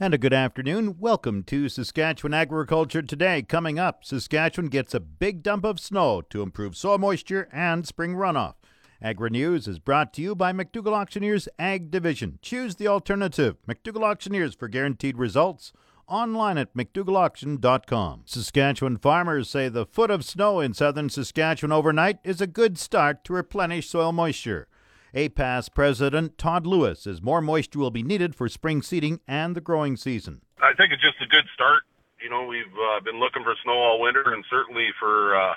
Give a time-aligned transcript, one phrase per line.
[0.00, 0.96] And a good afternoon.
[0.98, 3.42] Welcome to Saskatchewan Agriculture Today.
[3.42, 8.16] Coming up, Saskatchewan gets a big dump of snow to improve soil moisture and spring
[8.16, 8.54] runoff.
[9.00, 12.40] Agri News is brought to you by McDougall Auctioneers Ag Division.
[12.42, 13.54] Choose the alternative.
[13.68, 15.72] McDougall Auctioneers for guaranteed results.
[16.08, 18.22] Online at McDougallAuction.com.
[18.24, 23.22] Saskatchewan farmers say the foot of snow in southern Saskatchewan overnight is a good start
[23.22, 24.66] to replenish soil moisture.
[25.14, 29.60] APAS President Todd Lewis says more moisture will be needed for spring seeding and the
[29.60, 30.42] growing season.
[30.58, 31.86] I think it's just a good start.
[32.18, 35.54] You know, we've uh, been looking for snow all winter, and certainly for uh,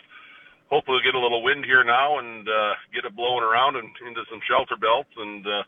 [0.69, 3.89] hopefully we'll get a little wind here now and uh, get it blowing around and
[4.05, 5.65] into some shelter belts, and uh,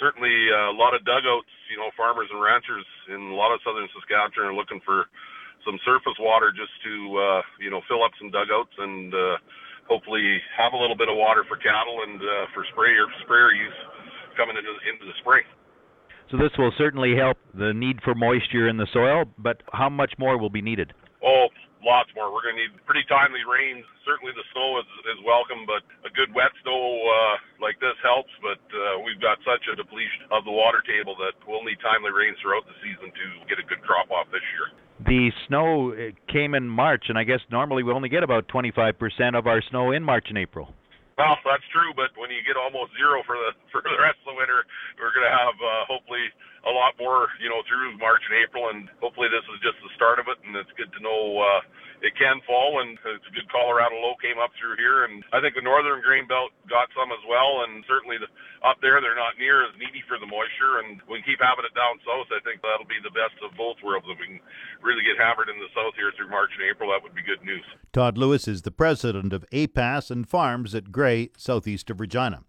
[0.00, 1.52] certainly uh, a lot of dugouts.
[1.68, 5.12] You know, farmers and ranchers in a lot of southern Saskatchewan are looking for
[5.60, 9.12] some surface water just to uh, you know fill up some dugouts and.
[9.12, 9.36] Uh,
[9.88, 13.78] hopefully have a little bit of water for cattle and uh, for sprayer sprayer use
[14.36, 15.46] coming into into the spring.
[16.30, 20.10] So this will certainly help the need for moisture in the soil, but how much
[20.18, 20.90] more will be needed?
[21.22, 21.46] Oh,
[21.86, 22.34] lots more.
[22.34, 23.86] We're going to need pretty timely rains.
[24.02, 28.34] Certainly the snow is, is welcome, but a good wet snow uh, like this helps.
[28.42, 32.10] But uh, we've got such a depletion of the water table that we'll need timely
[32.10, 34.74] rains throughout the season to get a good crop off this year
[35.06, 35.94] the snow
[36.28, 38.92] came in March, and I guess normally we only get about 25%
[39.38, 40.68] of our snow in March and April.
[41.16, 44.34] Well, that's true, but when you get almost zero for the for the rest of
[44.34, 44.68] the winter,
[45.00, 46.28] we're going to have uh, hopefully
[46.66, 49.92] a lot more, you know, through March and April, and hopefully this is just the
[49.94, 50.38] start of it.
[50.42, 51.62] And it's good to know uh,
[52.02, 55.40] it can fall, and it's a good Colorado low came up through here, and I
[55.40, 58.28] think the northern grain belt got some as well, and certainly the,
[58.66, 61.64] up there they're not near as needy for the moisture, and we can keep having
[61.64, 62.28] it down south.
[62.34, 64.10] I think that'll be the best of both worlds.
[64.10, 64.40] If we can
[64.82, 67.40] really get hammered in the south here through March and April, that would be good
[67.46, 67.64] news.
[67.94, 72.42] Todd Lewis is the president of APAS and Farms at Gray, southeast of Regina.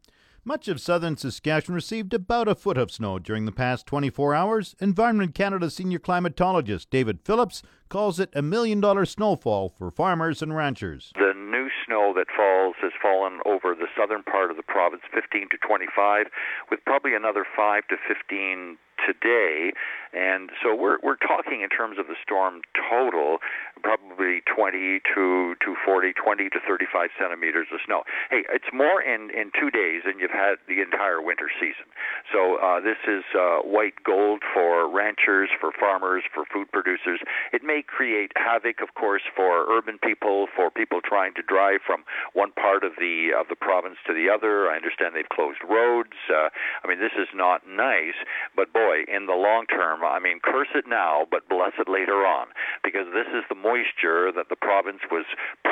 [0.48, 4.78] Much of southern Saskatchewan received about a foot of snow during the past 24 hours.
[4.80, 10.56] Environment Canada senior climatologist David Phillips calls it a million dollar snowfall for farmers and
[10.56, 11.12] ranchers.
[11.16, 15.50] The new snow that falls has fallen over the southern part of the province, 15
[15.52, 16.28] to 25,
[16.72, 19.74] with probably another 5 to 15 today.
[20.13, 23.38] And so we're we're talking in terms of the storm total,
[23.84, 28.03] probably 20 to to 40, 20 to 35 centimeters of snow.
[28.31, 31.91] Hey, it's more in in two days than you've had the entire winter season.
[32.31, 37.19] So uh, this is uh, white gold for ranchers, for farmers, for food producers.
[37.52, 42.07] It may create havoc, of course, for urban people, for people trying to drive from
[42.34, 44.72] one part of the of the province to the other.
[44.72, 46.16] I understand they've closed roads.
[46.31, 46.47] Uh,
[46.84, 48.16] I mean, this is not nice,
[48.56, 50.03] but boy joy in the long term.
[50.03, 52.48] I mean, curse it now, but bless it later on,
[52.84, 55.25] because this is the moisture that the province was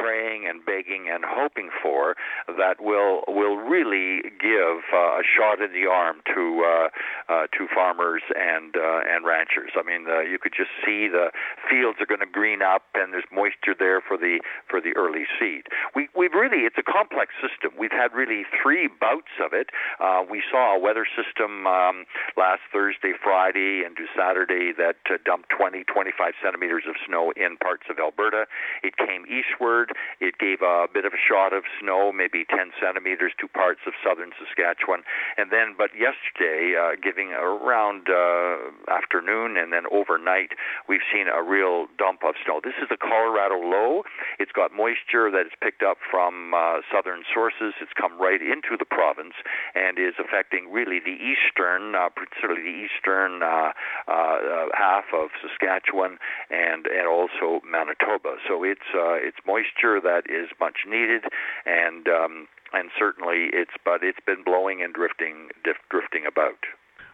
[0.05, 5.73] praying and begging and hoping for that will will really give uh, a shot in
[5.73, 6.87] the arm to uh,
[7.33, 9.71] uh, to farmers and uh, and ranchers.
[9.73, 11.33] I mean, uh, you could just see the
[11.69, 15.25] fields are going to green up, and there's moisture there for the for the early
[15.39, 15.65] seed.
[15.95, 17.73] We we've really it's a complex system.
[17.73, 19.73] We've had really three bouts of it.
[19.97, 22.05] Uh, we saw a weather system um,
[22.37, 27.57] last Thursday Friday, and to Saturday that uh, dumped 20, 25 centimeters of snow in
[27.57, 28.45] parts of Alberta.
[28.83, 29.94] It came eastward.
[30.19, 33.93] It gave a bit of a shot of snow, maybe 10 centimeters to parts of
[34.03, 35.03] southern Saskatchewan.
[35.37, 40.57] And then, but yesterday, uh, giving around uh, afternoon and then overnight,
[40.89, 42.59] we've seen a real dump of snow.
[42.63, 44.03] This is the Colorado low.
[44.39, 47.77] It's got moisture that is picked up from uh, southern sources.
[47.81, 49.37] It's come right into the province
[49.75, 53.71] and is affecting really the eastern, uh, particularly the eastern uh,
[54.07, 56.17] uh, half of Saskatchewan
[56.49, 58.37] and and also Manitoba.
[58.47, 61.23] So it's uh, it's moisture that is much needed,
[61.65, 65.49] and um, and certainly it's but it's been blowing and drifting
[65.89, 66.59] drifting about.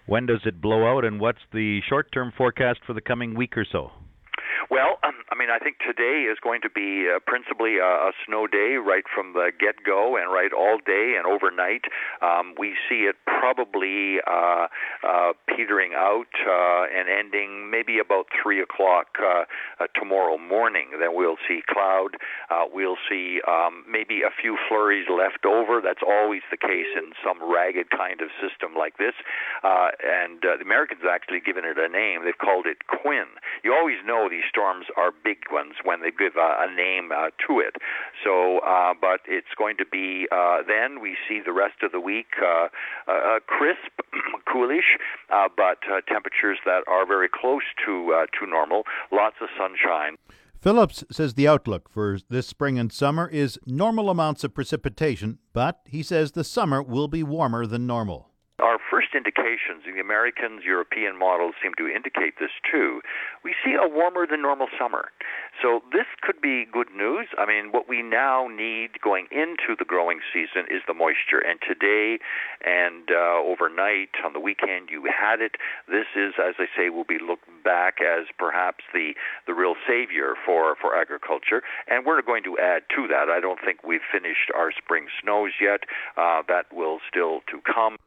[0.08, 3.66] When does it blow out, and what's the short-term forecast for the coming week or
[3.70, 3.92] so?
[4.70, 8.12] Well, um, I mean, I think today is going to be uh, principally a, a
[8.28, 11.88] snow day right from the get go and right all day and overnight.
[12.22, 14.68] Um, we see it probably uh,
[15.08, 19.48] uh, petering out uh, and ending maybe about 3 o'clock uh,
[19.80, 21.00] uh, tomorrow morning.
[21.00, 22.20] Then we'll see cloud.
[22.74, 25.80] We'll see um, maybe a few flurries left over.
[25.80, 29.16] That's always the case in some ragged kind of system like this.
[29.64, 32.26] And the Americans have actually given it a name.
[32.26, 33.40] They've called it Quinn.
[33.64, 37.30] You always know these storms are big ones when they give a, a name uh,
[37.48, 37.76] to it.
[38.24, 42.00] So, uh, but it's going to be uh, then we see the rest of the
[42.00, 42.68] week uh,
[43.08, 43.92] uh, crisp,
[44.52, 44.98] coolish,
[45.30, 48.84] uh, but uh, temperatures that are very close to uh, to normal.
[49.12, 50.18] Lots of sunshine.
[50.62, 55.80] Phillips says the outlook for this spring and summer is normal amounts of precipitation, but
[55.86, 58.31] he says the summer will be warmer than normal.
[58.62, 63.02] Our first indications, the Americans, European models seem to indicate this too.
[63.44, 65.10] We see a warmer than normal summer.
[65.62, 67.28] So this could be good news.
[67.38, 71.40] I mean, what we now need going into the growing season is the moisture.
[71.40, 72.20] And today
[72.64, 75.56] and uh, overnight on the weekend, you had it.
[75.88, 79.14] This is, as I say, will be looked back as perhaps the
[79.48, 81.62] the real savior for for agriculture.
[81.88, 83.30] And we're going to add to that.
[83.30, 85.82] I don't think we've finished our spring snows yet.
[86.18, 87.98] Uh, that will still to come.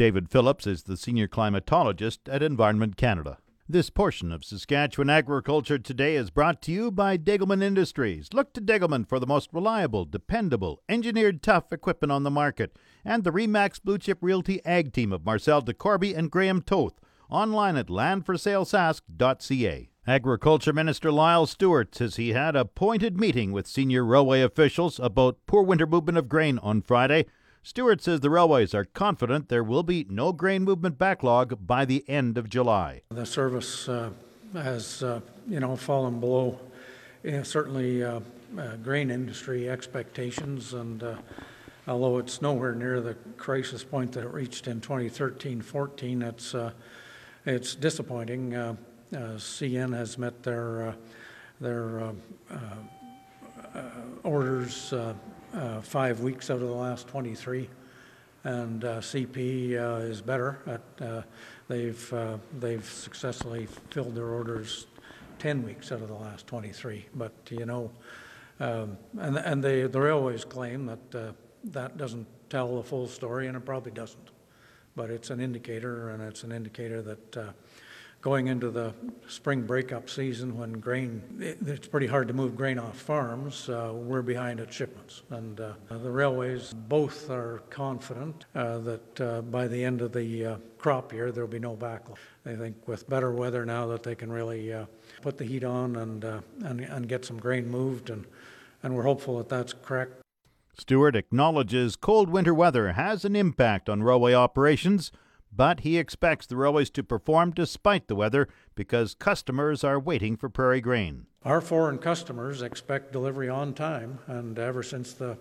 [0.00, 3.36] David Phillips is the senior climatologist at Environment Canada.
[3.68, 8.30] This portion of Saskatchewan Agriculture Today is brought to you by Degelman Industries.
[8.32, 12.78] Look to Degelman for the most reliable, dependable, engineered tough equipment on the market.
[13.04, 16.94] And the Remax Blue Chip Realty Ag Team of Marcel DeCorby and Graham Toth.
[17.28, 19.90] Online at landforsalesask.ca.
[20.06, 25.44] Agriculture Minister Lyle Stewart says he had a pointed meeting with senior railway officials about
[25.46, 27.26] poor winter movement of grain on Friday.
[27.62, 32.04] Stewart says the railways are confident there will be no grain movement backlog by the
[32.08, 33.02] end of July.
[33.10, 34.10] The service uh,
[34.54, 36.58] has, uh, you know, fallen below
[37.22, 38.20] know, certainly uh,
[38.58, 41.16] uh grain industry expectations, and uh,
[41.86, 46.72] although it's nowhere near the crisis point that it reached in 2013-14, it's uh,
[47.44, 48.52] it's disappointing.
[49.12, 50.94] CN has met their
[51.60, 52.14] their
[54.22, 54.94] orders
[55.54, 57.68] uh, five weeks out of the last 23,
[58.44, 60.58] and uh, CP uh, is better.
[60.66, 61.22] At, uh,
[61.68, 64.86] they've uh, they've successfully filled their orders
[65.38, 67.06] 10 weeks out of the last 23.
[67.14, 67.90] But you know,
[68.60, 71.32] um, and and they, the railways claim that uh,
[71.64, 74.30] that doesn't tell the full story, and it probably doesn't.
[74.96, 77.54] But it's an indicator, and it's an indicator that
[78.20, 78.92] going into the
[79.28, 83.92] spring breakup season when grain, it, it's pretty hard to move grain off farms, uh,
[83.94, 85.22] we're behind at shipments.
[85.30, 90.44] And uh, the railways both are confident uh, that uh, by the end of the
[90.44, 92.18] uh, crop year, there'll be no backlog.
[92.44, 94.84] They think with better weather now that they can really uh,
[95.22, 98.26] put the heat on and, and, and get some grain moved, and,
[98.82, 100.12] and we're hopeful that that's correct.
[100.76, 105.10] Stewart acknowledges cold winter weather has an impact on railway operations
[105.52, 110.48] but he expects the railways to perform despite the weather because customers are waiting for
[110.48, 111.26] prairie grain.
[111.44, 115.38] Our foreign customers expect delivery on time, and ever since the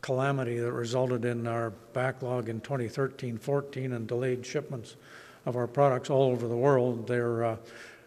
[0.00, 4.96] calamity that resulted in our backlog in 2013 14 and delayed shipments
[5.46, 7.56] of our products all over the world, they're uh,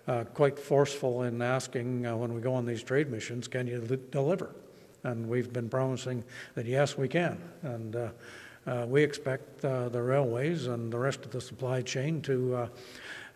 [0.07, 3.81] uh, quite forceful in asking uh, when we go on these trade missions, can you
[3.81, 4.53] li- deliver?
[5.03, 6.23] And we've been promising
[6.55, 7.41] that yes, we can.
[7.63, 8.09] And uh,
[8.87, 12.67] we expect uh, the railways and the rest of the supply chain to uh,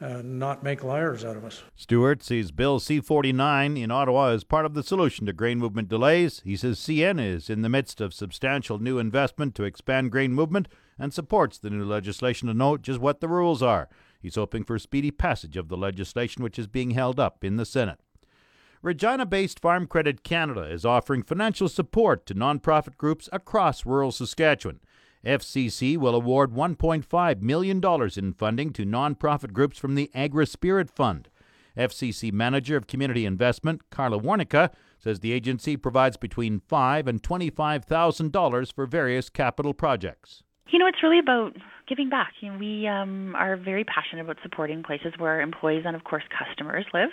[0.01, 1.61] uh not make liars out of us.
[1.75, 5.89] Stewart sees Bill C 49 in Ottawa as part of the solution to grain movement
[5.89, 6.41] delays.
[6.43, 10.67] He says CN is in the midst of substantial new investment to expand grain movement
[10.97, 13.89] and supports the new legislation to note just what the rules are.
[14.21, 17.65] He's hoping for speedy passage of the legislation, which is being held up in the
[17.65, 17.99] Senate.
[18.81, 24.79] Regina based Farm Credit Canada is offering financial support to nonprofit groups across rural Saskatchewan.
[25.25, 27.81] FCC will award $1.5 million
[28.17, 31.29] in funding to nonprofit groups from the Agri Spirit Fund.
[31.77, 38.73] FCC Manager of Community Investment, Carla Warnica, says the agency provides between 5 and $25,000
[38.73, 40.43] for various capital projects.
[40.71, 41.55] You know, it's really about
[41.87, 42.33] giving back.
[42.41, 46.03] You know, we um, are very passionate about supporting places where our employees and, of
[46.03, 47.09] course, customers live,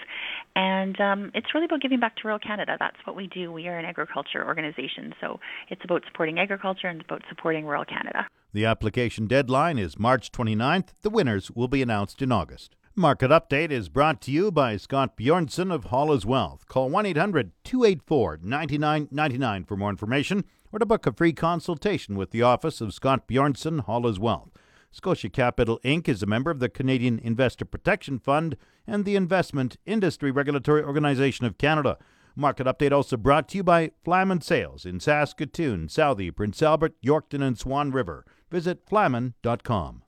[0.54, 2.76] and um, it's really about giving back to rural Canada.
[2.78, 3.50] That's what we do.
[3.50, 8.26] We are an agriculture organization, so it's about supporting agriculture and about supporting rural Canada.
[8.52, 10.88] The application deadline is March 29th.
[11.00, 12.76] The winners will be announced in August.
[12.94, 16.66] Market Update is brought to you by Scott Bjornson of Hall Wealth.
[16.66, 20.44] Call 1 800 284 9999 for more information
[20.76, 24.50] or to book a free consultation with the office of Scott Bjornson Hall Wealth.
[24.90, 26.06] Scotia Capital Inc.
[26.06, 31.46] is a member of the Canadian Investor Protection Fund and the Investment Industry Regulatory Organization
[31.46, 31.96] of Canada.
[32.34, 37.42] Market Update also brought to you by Flaman Sales in Saskatoon, Southey, Prince Albert, Yorkton,
[37.42, 38.26] and Swan River.
[38.50, 40.02] Visit flaman.com.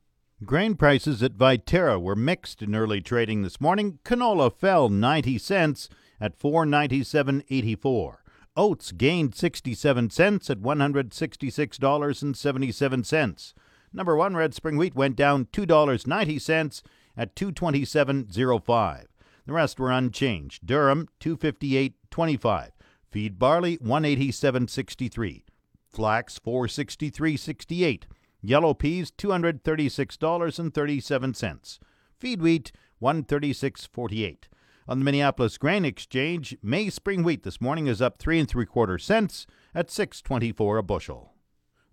[0.44, 4.00] Grain prices at Viterra were mixed in early trading this morning.
[4.04, 5.88] Canola fell 90 cents
[6.20, 8.16] at 497.84.
[8.59, 13.55] Oats gained 67 cents at $166.77.
[13.93, 16.83] Number 1 red spring wheat went down $2.90
[17.17, 19.05] at 227.05.
[19.47, 20.67] The rest were unchanged.
[20.67, 22.71] Durum 258.25.
[23.12, 25.45] Feed barley 187.63.
[25.88, 28.03] Flax 463.68.
[28.43, 31.79] Yellow peas $236.37.
[32.19, 34.48] Feed wheat 136.48.
[34.88, 38.64] On the Minneapolis Grain Exchange, May spring wheat this morning is up three and three
[38.64, 41.35] quarter cents at 6.24 a bushel.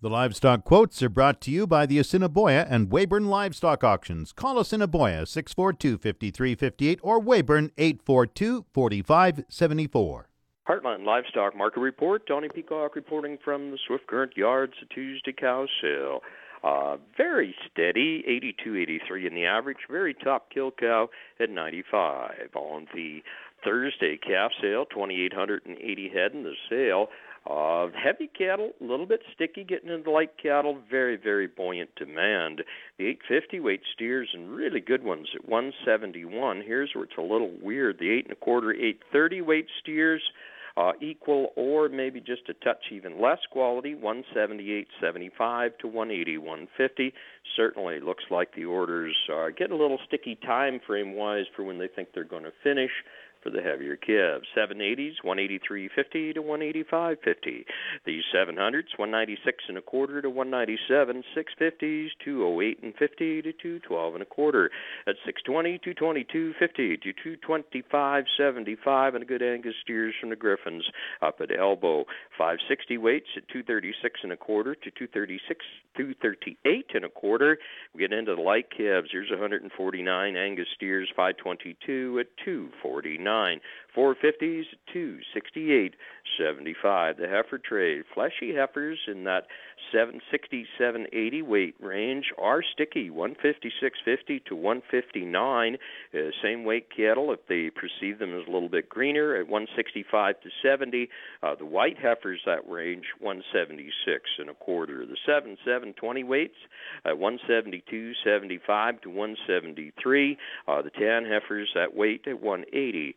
[0.01, 4.31] The livestock quotes are brought to you by the Assiniboia and Weyburn Livestock Auctions.
[4.31, 10.29] Call Assiniboia 642 5358 or Weyburn 842 4574.
[10.65, 12.25] Heartland Livestock Market Report.
[12.25, 16.21] Donnie Peacock reporting from the Swift Current Yards, Tuesday cow sale.
[16.65, 18.23] Uh, very steady,
[18.65, 19.77] 82.83 in the average.
[19.89, 22.55] Very top kill cow at 95.
[22.55, 23.21] On the
[23.63, 27.07] Thursday calf sale, 2,880 head in the sale.
[27.47, 32.63] Uh, heavy cattle, a little bit sticky getting into light cattle, very, very buoyant demand.
[32.97, 36.63] The 850 weight steers and really good ones at 171.
[36.65, 37.99] Here's where it's a little weird.
[37.99, 40.23] The 8 and a quarter, 830 weight steers,
[40.77, 47.13] uh, equal or maybe just a touch even less quality, 178.75 to 180.150.
[47.55, 51.77] Certainly looks like the orders are getting a little sticky time frame wise for when
[51.77, 52.91] they think they're going to finish
[53.45, 54.47] for the heavier calves.
[54.57, 57.65] 780s, 183.50 to 185.50.
[58.05, 61.23] These 700s, 196 and a quarter to 197.
[61.37, 64.71] 650s, 208 and 50 to 212 and a quarter.
[65.07, 67.13] At 620, 222.50 to
[67.93, 70.83] 225.75, and a good Angus steers from the Griffins
[71.21, 72.05] up at Elbow.
[72.37, 75.63] 560 weights at 236 and a quarter to 236,
[75.95, 77.59] 238 and a quarter.
[77.93, 79.09] We get into the light calves.
[79.11, 83.34] Here's 149 Angus steers, 522 at 249.
[83.35, 83.61] 1989
[83.95, 85.95] 450s, 268,
[86.37, 87.17] 75.
[87.17, 89.47] The heifer trade, fleshy heifers in that
[89.91, 95.77] 760, 780 weight range are sticky, 156.50 to 159.
[96.13, 100.41] Uh, same weight cattle if they perceive them as a little bit greener at 165
[100.41, 101.09] to 70.
[101.41, 105.05] Uh, the white heifers that range 176 and a quarter.
[105.05, 106.57] The 7 720 weights
[107.05, 110.37] at 172, 75 to 173.
[110.67, 113.15] Uh, the tan heifers that weight at 180,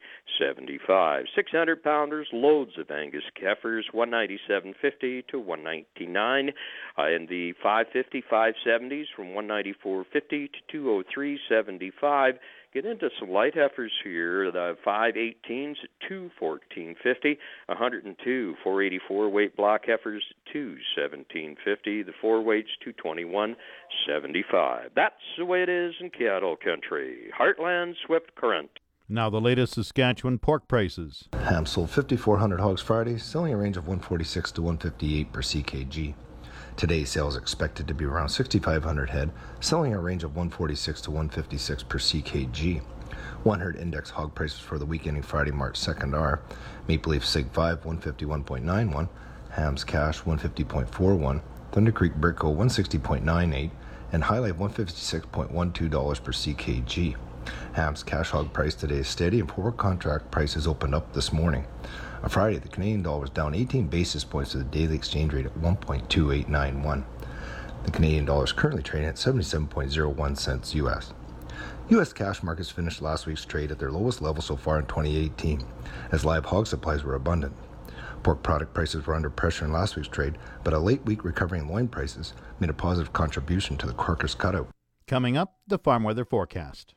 [0.68, 1.25] 75.
[1.34, 6.50] 600 pounders, loads of Angus heifers, 197.50 to 199.
[6.96, 11.04] Uh, and the 550, 570s from 194.50 to
[11.50, 12.32] 203.75.
[12.75, 14.52] Get into some light heifers here.
[14.52, 20.22] The 518s at 214.50, 102 484 weight block heifers
[20.54, 21.56] 217.50.
[21.84, 24.90] The four weights 221.75.
[24.94, 27.30] That's the way it is in cattle country.
[27.38, 28.70] Heartland Swift Current.
[29.10, 31.30] Now the latest Saskatchewan pork prices.
[31.32, 36.12] Ham sold 5,400 hogs Friday, selling a range of 146 to 158 per CKG.
[36.76, 41.82] Today's sales expected to be around 6,500 head, selling a range of 146 to 156
[41.84, 42.82] per CKG.
[43.44, 46.42] One herd index hog prices for the week ending Friday, March 2nd are
[46.86, 49.08] Maple Leaf Sig 5 151.91,
[49.48, 51.40] Hams Cash 150.41,
[51.72, 53.70] Thunder Creek Brickco 160.98,
[54.12, 57.16] and HyLife $156.12 per CKG.
[57.73, 61.67] Ham's cash hog price today is steady and forward contract prices opened up this morning.
[62.23, 65.47] On Friday, the Canadian dollar was down 18 basis points to the daily exchange rate
[65.47, 67.05] at 1.2891.
[67.85, 71.12] The Canadian dollar is currently trading at 77.01 cents US.
[71.90, 72.12] U.S.
[72.12, 75.64] cash markets finished last week's trade at their lowest level so far in 2018,
[76.12, 77.55] as live hog supplies were abundant.
[78.23, 81.61] Pork product prices were under pressure in last week's trade, but a late week recovery
[81.61, 84.69] in loin prices made a positive contribution to the carcass cutout.
[85.07, 86.95] Coming up, the farm weather forecast.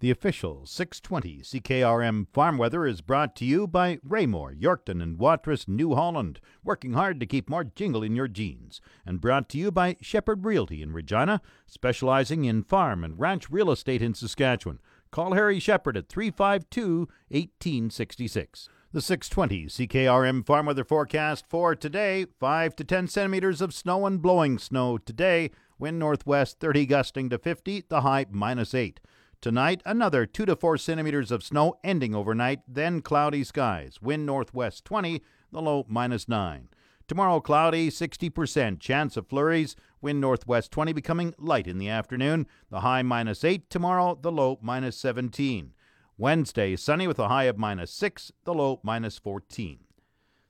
[0.00, 5.68] The official 620 CKRM farm weather is brought to you by Raymore, Yorkton, and Watrous,
[5.68, 8.80] New Holland, working hard to keep more jingle in your jeans.
[9.06, 13.70] And brought to you by Shepherd Realty in Regina, specializing in farm and ranch real
[13.70, 14.80] estate in Saskatchewan.
[15.12, 18.68] Call Harry Shepherd at 352 1866.
[18.92, 24.20] The 620 CKRM farm weather forecast for today 5 to 10 centimeters of snow and
[24.20, 25.52] blowing snow today.
[25.78, 29.00] Wind northwest 30 gusting to 50, the high minus 8.
[29.44, 34.00] Tonight, another 2 to 4 centimeters of snow ending overnight, then cloudy skies.
[34.00, 35.20] Wind northwest 20,
[35.52, 36.70] the low minus 9.
[37.06, 39.76] Tomorrow, cloudy, 60% chance of flurries.
[40.00, 42.46] Wind northwest 20 becoming light in the afternoon.
[42.70, 45.74] The high minus 8 tomorrow, the low minus 17.
[46.16, 49.80] Wednesday, sunny with a high of minus 6, the low minus 14.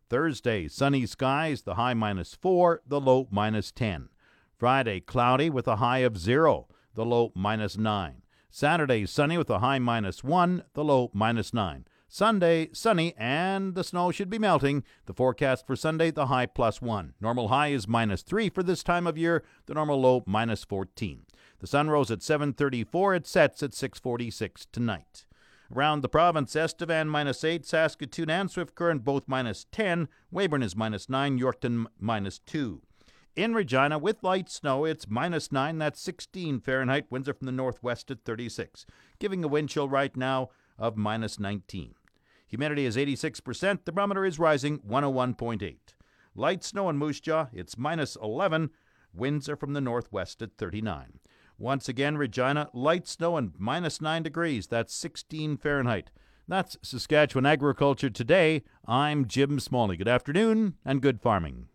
[0.08, 4.08] Thursday, sunny skies, the high minus 4, the low minus 10.
[4.56, 8.20] Friday, cloudy with a high of 0, the low minus 9.
[8.56, 11.86] Saturday, sunny with a high minus 1, the low minus 9.
[12.06, 14.84] Sunday, sunny, and the snow should be melting.
[15.06, 17.14] The forecast for Sunday, the high plus 1.
[17.20, 21.26] Normal high is minus 3 for this time of year, the normal low minus 14.
[21.58, 25.26] The sun rose at 7.34, it sets at 6.46 tonight.
[25.74, 30.76] Around the province, Estevan minus 8, Saskatoon and Swift Current both minus 10, Weyburn is
[30.76, 32.82] minus 9, Yorkton minus 2.
[33.36, 37.06] In Regina, with light snow, it's minus 9, that's 16 Fahrenheit.
[37.10, 38.86] Winds are from the northwest at 36,
[39.18, 41.94] giving a wind chill right now of minus 19.
[42.46, 43.84] Humidity is 86%.
[43.84, 45.76] The barometer is rising 101.8.
[46.36, 48.70] Light snow in Moose Jaw, it's minus 11.
[49.12, 51.18] Winds are from the northwest at 39.
[51.58, 54.68] Once again, Regina, light snow and minus 9 degrees.
[54.68, 56.12] That's 16 Fahrenheit.
[56.46, 58.62] That's Saskatchewan Agriculture Today.
[58.86, 59.96] I'm Jim Smalley.
[59.96, 61.66] Good afternoon and good farming.